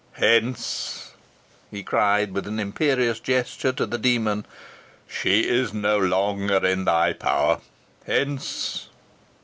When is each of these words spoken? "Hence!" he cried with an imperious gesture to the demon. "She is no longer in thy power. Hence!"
"Hence!" 0.13 1.13
he 1.69 1.83
cried 1.83 2.31
with 2.33 2.47
an 2.47 2.59
imperious 2.59 3.19
gesture 3.19 3.71
to 3.73 3.85
the 3.85 3.99
demon. 3.99 4.47
"She 5.07 5.41
is 5.41 5.75
no 5.75 5.99
longer 5.99 6.65
in 6.65 6.85
thy 6.85 7.13
power. 7.13 7.59
Hence!" 8.07 8.89